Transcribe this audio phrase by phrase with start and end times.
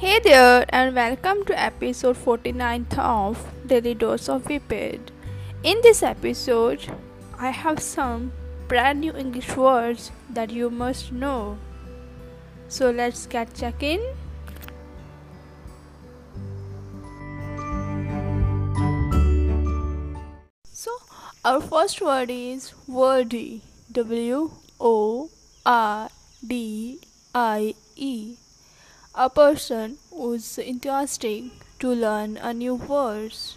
[0.00, 3.36] Hey there, and welcome to episode 49th of
[3.66, 5.10] Daily Dose of Vipid.
[5.62, 6.80] In this episode,
[7.38, 8.32] I have some
[8.66, 11.58] brand new English words that you must know.
[12.68, 14.00] So let's get checking.
[20.64, 20.96] So,
[21.44, 23.60] our first word is wordie.
[23.92, 25.28] W O
[25.66, 26.08] R
[26.42, 27.00] D
[27.34, 28.38] I E
[29.14, 33.56] a person who's interesting to learn a new words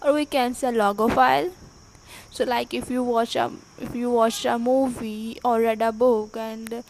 [0.00, 1.50] or we can say logophile
[2.30, 6.36] so like if you watch a if you watch a movie or read a book
[6.36, 6.82] and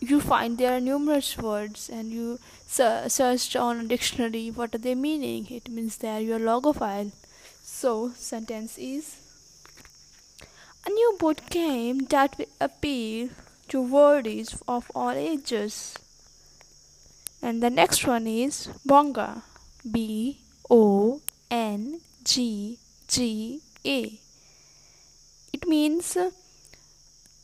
[0.00, 4.78] you find there are numerous words and you ser- searched on a dictionary what are
[4.78, 5.46] they meaning?
[5.50, 7.12] It means that you're logophile
[7.62, 9.16] so sentence is
[10.86, 13.30] a new book came that will appeal
[13.68, 15.96] to wordies of all ages
[17.46, 19.42] and the next one is bongga.
[19.94, 23.98] B O N G G A.
[25.52, 26.16] It means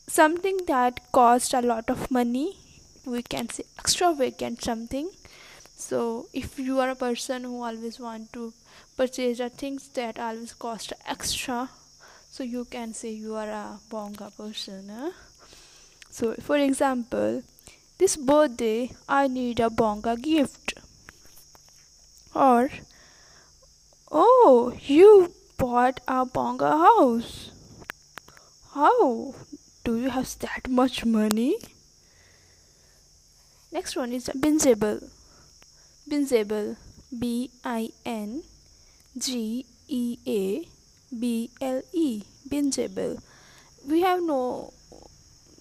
[0.07, 2.57] something that cost a lot of money.
[3.05, 5.09] We can say extravagant something.
[5.77, 8.53] So if you are a person who always want to
[8.97, 11.69] purchase the things that always cost extra,
[12.29, 14.91] so you can say you are a bongga person.
[14.97, 15.11] Huh?
[16.09, 17.41] So for example,
[17.97, 20.73] this birthday, I need a bongga gift.
[22.35, 22.69] Or,
[24.11, 27.51] oh, you bought a bongga house.
[28.73, 29.35] How?
[29.83, 31.57] Do you have that much money?
[33.71, 35.09] Next one is bingeable.
[36.09, 36.77] Bingeable.
[37.17, 38.43] B I N
[39.17, 40.67] G E A
[41.19, 42.23] B L E.
[42.49, 43.21] Bingeable.
[43.87, 44.73] We have no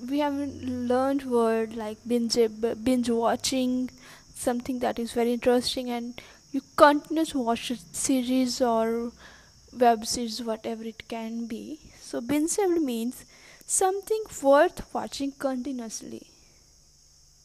[0.09, 2.39] we haven't learned word like binge
[2.83, 3.91] binge watching
[4.35, 9.13] something that is very interesting and you continuously watch a series or
[9.73, 11.79] web series whatever it can be.
[12.01, 13.25] So binge means
[13.65, 16.27] something worth watching continuously.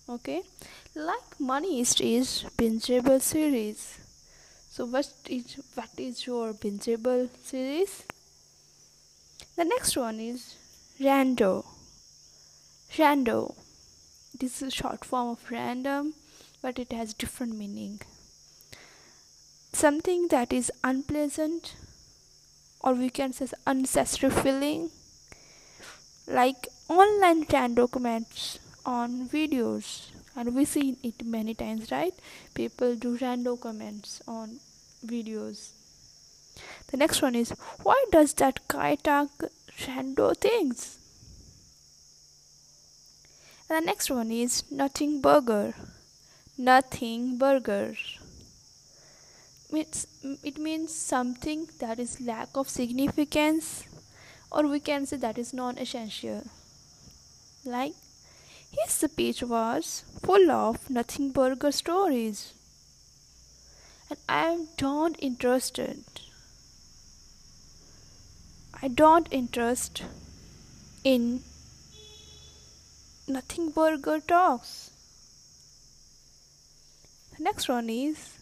[0.09, 0.41] Okay?
[0.95, 3.99] Like Money Heist is bingeable series.
[4.69, 8.03] So what is what is your bingeable series?
[9.55, 10.55] The next one is
[10.99, 11.63] rando
[12.97, 13.53] Rando.
[14.39, 16.15] this is a short form of random,
[16.63, 17.99] but it has different meaning.
[19.71, 21.75] Something that is unpleasant,
[22.81, 24.89] or we can say unnecessary feeling,
[26.27, 32.15] like online random comments on videos, and we see it many times, right?
[32.55, 34.59] People do random comments on
[35.05, 35.69] videos.
[36.87, 37.51] The next one is
[37.83, 39.29] why does that guy talk
[39.87, 40.97] random things?
[43.69, 45.73] And the next one is nothing burger.
[46.57, 47.95] Nothing burger.
[49.71, 50.07] It's,
[50.43, 53.85] it means something that is lack of significance
[54.51, 56.43] or we can say that is non-essential.
[57.65, 57.93] Like
[58.71, 62.53] his speech was full of nothing burger stories.
[64.09, 66.03] And I am don't interested.
[68.81, 70.03] I don't interest
[71.03, 71.41] in
[73.27, 74.91] nothing burger talks.
[77.35, 78.37] The next one is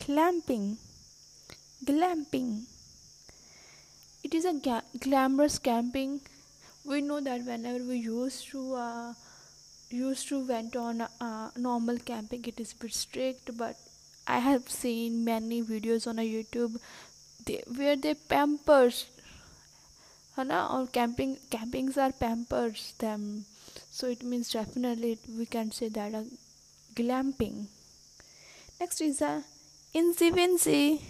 [0.00, 0.76] glamping.
[1.84, 2.64] Glamping.
[4.22, 6.20] It is a ga- glamorous camping.
[6.84, 9.14] We know that whenever we used to uh,
[9.90, 13.56] used to went on a normal camping, it is a bit strict.
[13.56, 13.76] But
[14.26, 16.78] I have seen many videos on a YouTube
[17.46, 19.06] they, where they pampers,
[20.36, 23.44] Hana, or camping campings are pampers them
[23.90, 26.24] so it means definitely we can say that a
[26.94, 27.66] glamping.
[28.80, 29.44] Next is a
[29.94, 31.02] insivency.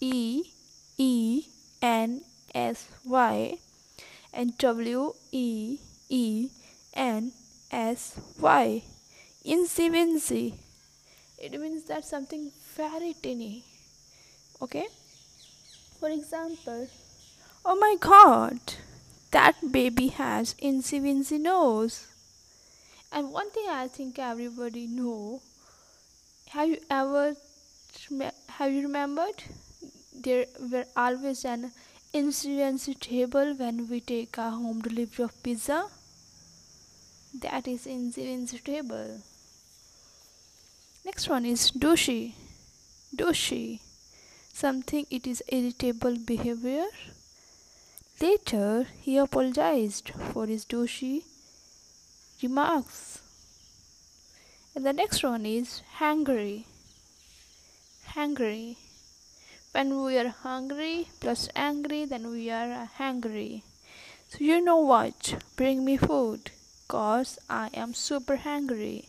[0.00, 0.42] E
[0.98, 1.44] e
[1.80, 2.22] n
[2.54, 3.58] s y.
[4.32, 5.78] And w e
[6.08, 6.50] e
[6.92, 7.32] n
[7.70, 8.82] s y.
[9.44, 10.54] Insivency.
[11.38, 13.64] It means that something very tiny.
[14.60, 14.86] Okay?
[16.00, 16.88] For example
[17.64, 18.58] oh my god
[19.32, 22.06] that baby has insy wincy nose.
[23.10, 25.40] And one thing I think everybody know.
[26.50, 27.34] Have you ever
[28.48, 29.42] have you remembered?
[30.14, 31.72] There were always an
[32.14, 35.86] insy table when we take a home delivery of pizza.
[37.40, 39.22] That is insy table.
[41.06, 42.34] Next one is douchey.
[43.16, 43.80] Douchey.
[44.52, 46.86] Something it is irritable behavior
[48.22, 51.24] Later, he apologized for his douchey
[52.40, 53.20] remarks.
[54.76, 56.66] And the next one is hangry.
[58.14, 58.76] hungry.
[59.72, 63.62] When we are hungry plus angry, then we are hangry.
[64.28, 65.42] So, you know what?
[65.56, 66.52] Bring me food,
[66.86, 69.06] cause I am super hangry.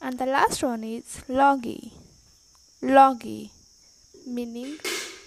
[0.00, 1.92] And the last one is laggy.
[2.80, 3.50] Laggy,
[4.26, 4.78] meaning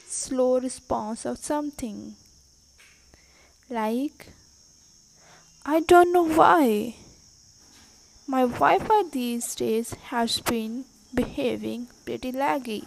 [0.08, 2.16] slow response of something.
[3.70, 4.34] Like,
[5.66, 6.96] I don't know why.
[8.28, 12.86] My Wi Fi these days has been behaving pretty laggy.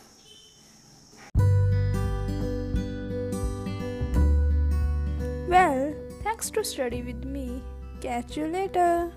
[5.48, 7.62] Well, thanks to study with me.
[8.00, 9.12] Catch you later.